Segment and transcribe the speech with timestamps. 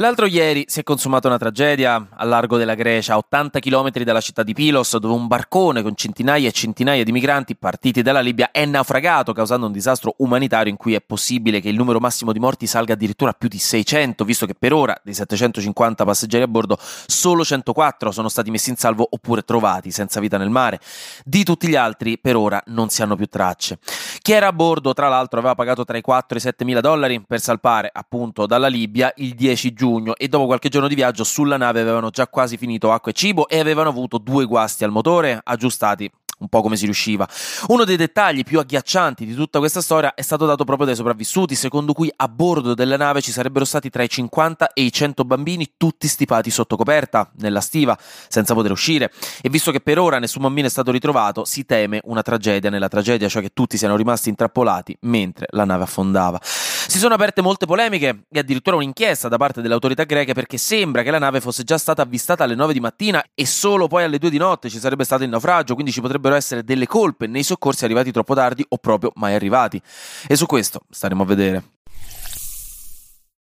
[0.00, 4.20] L'altro ieri si è consumata una tragedia al largo della Grecia, a 80 km dalla
[4.20, 8.52] città di Pylos, dove un barcone con centinaia e centinaia di migranti partiti dalla Libia
[8.52, 12.38] è naufragato, causando un disastro umanitario in cui è possibile che il numero massimo di
[12.38, 16.48] morti salga addirittura a più di 600, visto che per ora dei 750 passeggeri a
[16.48, 20.78] bordo solo 104 sono stati messi in salvo oppure trovati senza vita nel mare.
[21.24, 23.80] Di tutti gli altri per ora non si hanno più tracce.
[24.22, 26.80] Chi era a bordo, tra l'altro, aveva pagato tra i 4 e i 7 mila
[26.80, 30.94] dollari per salpare appunto dalla Libia il 10 giugno giugno e dopo qualche giorno di
[30.94, 34.84] viaggio sulla nave avevano già quasi finito acqua e cibo e avevano avuto due guasti
[34.84, 37.28] al motore aggiustati un po' come si riusciva.
[37.68, 41.54] Uno dei dettagli più agghiaccianti di tutta questa storia è stato dato proprio dai sopravvissuti,
[41.54, 45.24] secondo cui a bordo della nave ci sarebbero stati tra i 50 e i 100
[45.24, 47.96] bambini, tutti stipati sotto coperta, nella stiva,
[48.28, 49.12] senza poter uscire.
[49.42, 52.88] E visto che per ora nessun bambino è stato ritrovato, si teme una tragedia nella
[52.88, 56.38] tragedia, cioè che tutti siano rimasti intrappolati mentre la nave affondava.
[56.42, 61.02] Si sono aperte molte polemiche e addirittura un'inchiesta da parte delle autorità greche perché sembra
[61.02, 64.18] che la nave fosse già stata avvistata alle 9 di mattina e solo poi alle
[64.18, 67.42] 2 di notte ci sarebbe stato il naufragio, quindi ci potrebbero essere delle colpe nei
[67.42, 69.80] soccorsi arrivati troppo tardi o proprio mai arrivati.
[70.26, 71.62] E su questo staremo a vedere.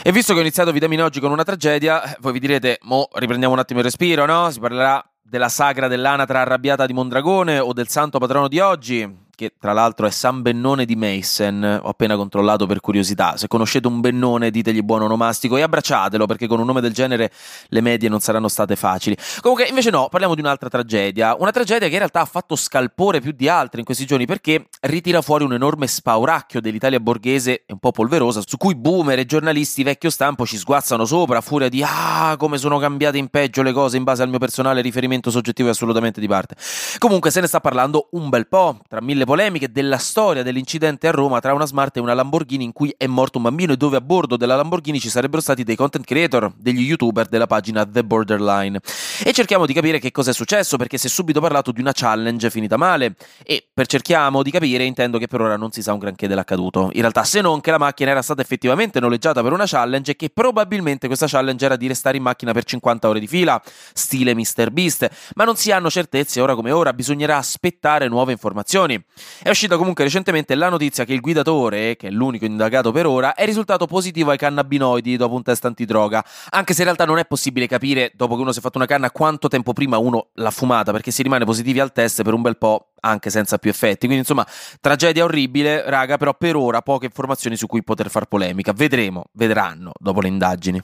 [0.00, 3.52] E visto che ho iniziato Vitamine oggi con una tragedia, voi vi direte, mo riprendiamo
[3.52, 4.50] un attimo il respiro, no?
[4.50, 9.52] Si parlerà della sagra dell'anatra arrabbiata di Mondragone o del santo patrono di oggi, che
[9.56, 13.36] tra l'altro è San Bennone di Meissen, ho appena controllato per curiosità.
[13.36, 17.30] Se conoscete un Bennone, ditegli buon onomastico e abbracciatelo, perché con un nome del genere
[17.68, 19.16] le medie non saranno state facili.
[19.40, 23.20] Comunque, invece no, parliamo di un'altra tragedia, una tragedia che in realtà ha fatto scalpore
[23.20, 27.78] più di altre in questi giorni, perché ritira fuori un enorme spauracchio dell'Italia borghese un
[27.78, 31.80] po' polverosa, su cui boomer e giornalisti vecchio stampo ci sguazzano sopra a furia di
[31.86, 35.68] ah, come sono cambiate in peggio le cose in base al mio personale riferimento soggettivo
[35.68, 36.56] e assolutamente di parte.
[36.98, 41.10] Comunque se ne sta parlando un bel po', tra mille polemiche della storia dell'incidente a
[41.10, 43.98] Roma tra una Smart e una Lamborghini in cui è morto un bambino e dove
[43.98, 48.04] a bordo della Lamborghini ci sarebbero stati dei content creator, degli youtuber della pagina The
[48.04, 48.80] Borderline.
[49.22, 51.92] E cerchiamo di capire che cosa è successo perché si è subito parlato di una
[51.92, 55.92] challenge finita male e per cerchiamo di capire intendo che per ora non si sa
[55.92, 56.88] un granché dell'accaduto.
[56.94, 60.16] In realtà se non che la macchina era stata effettivamente noleggiata per una challenge e
[60.16, 63.60] che probabilmente questa challenge era di restare in macchina per 50 ore di fila,
[63.92, 64.70] stile Mr.
[64.70, 69.04] Beast, ma non si hanno certezze ora come ora, bisognerà aspettare nuove informazioni.
[69.42, 73.34] È uscita comunque recentemente la notizia che il guidatore, che è l'unico indagato per ora,
[73.34, 77.26] è risultato positivo ai cannabinoidi dopo un test antidroga, anche se in realtà non è
[77.26, 80.50] possibile capire, dopo che uno si è fatto una canna, quanto tempo prima uno l'ha
[80.50, 84.06] fumata, perché si rimane positivi al test per un bel po' anche senza più effetti.
[84.06, 84.46] Quindi, insomma,
[84.80, 88.72] tragedia orribile, raga, però per ora poche informazioni su cui poter far polemica.
[88.72, 90.82] Vedremo, vedranno dopo le indagini.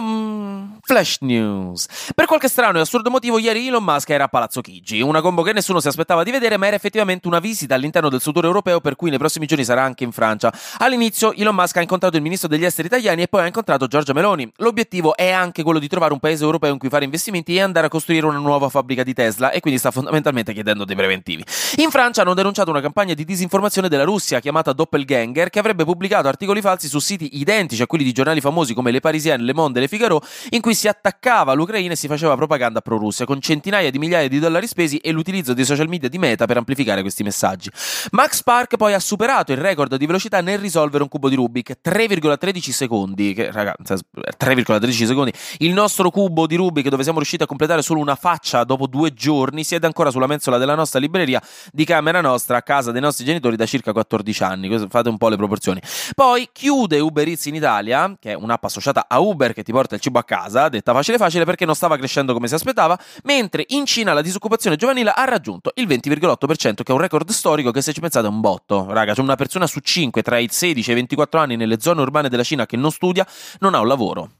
[0.00, 1.86] Mm, flash news.
[2.14, 5.42] Per qualche strano e assurdo motivo, ieri Elon Musk era a Palazzo Chigi, una combo
[5.42, 8.80] che nessuno si aspettava di vedere, ma era effettivamente una visita all'interno del tour europeo,
[8.80, 10.52] per cui nei prossimi giorni sarà anche in Francia.
[10.78, 14.12] All'inizio, Elon Musk ha incontrato il ministro degli esteri italiani e poi ha incontrato Giorgia
[14.12, 14.50] Meloni.
[14.56, 17.86] L'obiettivo è anche quello di trovare un paese europeo in cui fare investimenti e andare
[17.86, 21.44] a costruire una nuova fabbrica di Tesla, e quindi sta fondamentalmente chiedendo dei preventivi.
[21.76, 26.28] In Francia hanno denunciato una campagna di disinformazione della Russia chiamata Doppelganger, che avrebbe pubblicato
[26.28, 29.80] articoli falsi su siti identici a quelli di giornali famosi come Le Parisienne, Le Monde
[29.84, 33.98] Le Figaro, in cui si attaccava all'Ucraina e si faceva propaganda pro-Russia, con centinaia di
[33.98, 37.70] migliaia di dollari spesi e l'utilizzo dei social media di Meta per amplificare questi messaggi.
[38.10, 41.78] Max Park poi ha superato il record di velocità nel risolvere un cubo di Rubik,
[41.84, 43.94] 3,13 secondi, che ragazzi,
[44.38, 45.32] 3,13 secondi.
[45.58, 49.12] Il nostro cubo di Rubik, dove siamo riusciti a completare solo una faccia dopo due
[49.12, 53.24] giorni, siede ancora sulla mensola della nostra libreria di camera nostra a casa dei nostri
[53.24, 54.88] genitori da circa 14 anni.
[54.88, 55.80] Fate un po' le proporzioni.
[56.14, 59.94] Poi chiude Uber Eats in Italia, che è un'app associata a Uber che ti porta
[59.94, 63.64] il cibo a casa, detta facile facile perché non stava crescendo come si aspettava, mentre
[63.68, 67.82] in Cina la disoccupazione giovanile ha raggiunto il 20,8%, che è un record storico che
[67.82, 68.86] se ci pensate è un botto.
[68.88, 72.00] Raga, c'è una persona su 5 tra i 16 e i 24 anni nelle zone
[72.00, 73.26] urbane della Cina che non studia,
[73.58, 74.30] non ha un lavoro.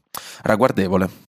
[0.41, 1.34] Ragguardevole.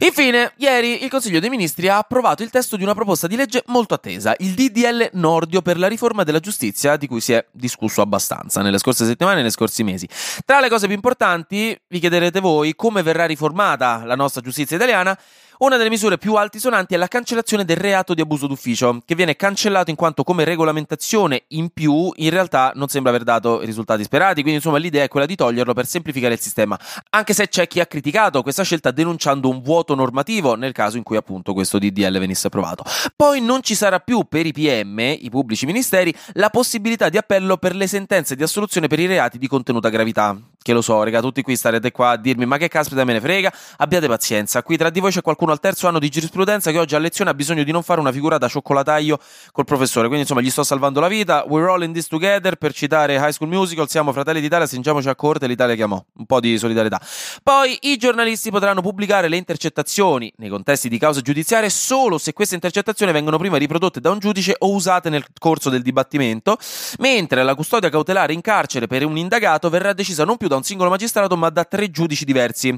[0.00, 3.62] Infine, ieri il Consiglio dei Ministri ha approvato il testo di una proposta di legge
[3.66, 8.00] molto attesa, il DDL Nordio per la riforma della giustizia, di cui si è discusso
[8.00, 10.08] abbastanza nelle scorse settimane e nei scorsi mesi.
[10.44, 15.16] Tra le cose più importanti, vi chiederete voi come verrà riformata la nostra giustizia italiana
[15.58, 19.36] una delle misure più altisonanti è la cancellazione del reato di abuso d'ufficio, che viene
[19.36, 24.02] cancellato in quanto come regolamentazione in più in realtà non sembra aver dato i risultati
[24.02, 26.78] sperati, quindi insomma l'idea è quella di toglierlo per semplificare il sistema,
[27.10, 31.02] anche se c'è chi ha criticato questa scelta denunciando un vuoto normativo nel caso in
[31.02, 32.82] cui appunto questo DDL venisse approvato.
[33.14, 37.58] Poi non ci sarà più per i PM, i pubblici ministeri, la possibilità di appello
[37.58, 41.20] per le sentenze di assoluzione per i reati di contenuta gravità, che lo so, raga,
[41.20, 44.78] tutti qui starete qua a dirmi ma che caspita me ne frega, abbiate pazienza, qui
[44.78, 47.34] tra di voi c'è qualcuno al terzo anno di giurisprudenza che oggi a lezione ha
[47.34, 49.18] bisogno di non fare una figura da cioccolataio
[49.52, 52.72] col professore, quindi insomma gli sto salvando la vita, we're all in this together, per
[52.72, 56.56] citare High School Musical, siamo fratelli d'Italia, stringiamoci a corte, l'Italia chiamò, un po' di
[56.56, 56.98] solidarietà.
[57.42, 62.54] Poi i giornalisti potranno pubblicare le intercettazioni nei contesti di cause giudiziarie solo se queste
[62.54, 66.56] intercettazioni vengono prima riprodotte da un giudice o usate nel corso del dibattimento,
[67.00, 70.56] mentre la custodia cautelare in carcere per un indagato verrà decisa non più da da
[70.56, 72.76] un singolo magistrato ma da tre giudici diversi.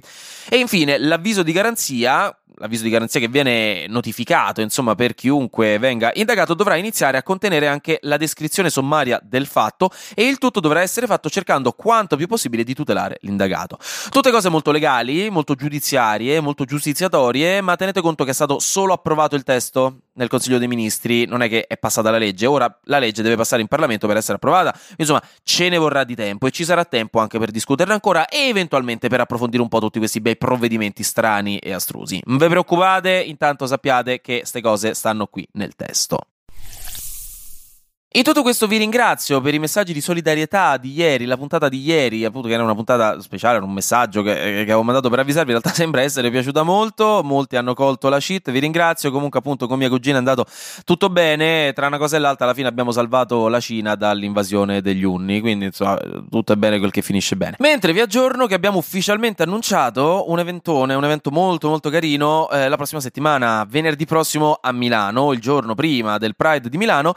[0.49, 6.11] E infine l'avviso di garanzia, l'avviso di garanzia che viene notificato insomma per chiunque venga
[6.15, 10.81] indagato dovrà iniziare a contenere anche la descrizione sommaria del fatto e il tutto dovrà
[10.81, 13.79] essere fatto cercando quanto più possibile di tutelare l'indagato.
[14.11, 18.93] Tutte cose molto legali, molto giudiziarie, molto giustiziatorie, ma tenete conto che è stato solo
[18.93, 22.79] approvato il testo nel Consiglio dei Ministri, non è che è passata la legge, ora
[22.85, 26.47] la legge deve passare in Parlamento per essere approvata, insomma ce ne vorrà di tempo
[26.47, 29.99] e ci sarà tempo anche per discuterne ancora e eventualmente per approfondire un po' tutti
[29.99, 32.21] questi bei provvedimenti strani e astrusi.
[32.25, 36.19] Non vi preoccupate, intanto sappiate che queste cose stanno qui nel testo.
[38.17, 41.83] In tutto questo vi ringrazio per i messaggi di solidarietà di ieri, la puntata di
[41.83, 45.19] ieri, appunto che era una puntata speciale, era un messaggio che, che, avevo mandato per
[45.19, 49.41] avvisarvi, in realtà sembra essere piaciuta molto, molti hanno colto la cheat, vi ringrazio, comunque
[49.41, 50.47] appunto con mia cugina è andato
[50.85, 55.05] tutto bene, tra una cosa e l'altra alla fine abbiamo salvato la Cina dall'invasione degli
[55.05, 55.99] Unni, quindi insomma
[56.31, 57.57] tutto è bene quel che finisce bene.
[57.59, 62.71] Mentre vi aggiorno che abbiamo ufficialmente annunciato un eventone, un evento molto molto carino, eh,
[62.71, 67.15] la prossima settimana, venerdì prossimo a Milano, il giorno prima del Pride di Milano,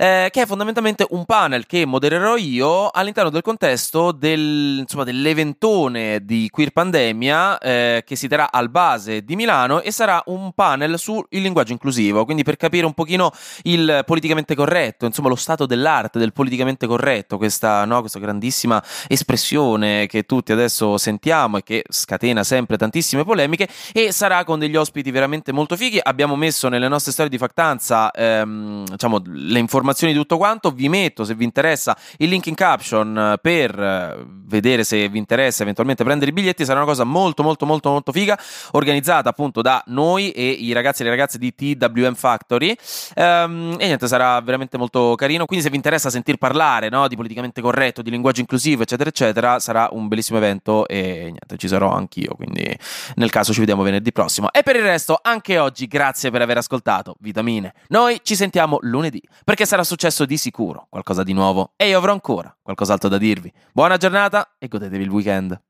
[0.00, 6.24] eh, che è fondamentalmente un panel che modererò io all'interno del contesto del, insomma, dell'eventone
[6.24, 10.98] di Queer Pandemia eh, che si terrà al base di Milano e sarà un panel
[11.00, 13.32] sul linguaggio inclusivo, quindi per capire un pochino
[13.64, 20.06] il politicamente corretto, insomma lo stato dell'arte del politicamente corretto, questa, no, questa grandissima espressione
[20.06, 25.10] che tutti adesso sentiamo e che scatena sempre tantissime polemiche e sarà con degli ospiti
[25.10, 25.98] veramente molto fighi.
[26.00, 30.70] Abbiamo messo nelle nostre storie di factanza ehm, diciamo, le informazioni di tutto quanto.
[30.70, 35.18] Vi metto, se vi interessa, il link in caption eh, per eh, vedere se vi
[35.18, 36.64] interessa eventualmente prendere i biglietti.
[36.64, 38.38] Sarà una cosa molto, molto, molto, molto figa,
[38.72, 42.74] organizzata appunto da noi e i ragazzi e le ragazze di TWM Factory.
[43.16, 45.44] Um, e niente, sarà veramente molto carino.
[45.44, 49.58] Quindi, se vi interessa sentir parlare no, di politicamente corretto, di linguaggio inclusivo, eccetera, eccetera,
[49.58, 50.86] sarà un bellissimo evento.
[50.86, 52.34] E niente, ci sarò anch'io.
[52.34, 52.76] Quindi,
[53.16, 54.50] nel caso, ci vediamo venerdì prossimo.
[54.52, 57.74] E per il resto, anche oggi, grazie per aver ascoltato Vitamine.
[57.88, 61.98] Noi ci sentiamo lunedì perché sarà successo successo di sicuro qualcosa di nuovo e io
[61.98, 63.52] avrò ancora qualcos'altro da dirvi.
[63.72, 65.60] Buona giornata e godetevi il weekend.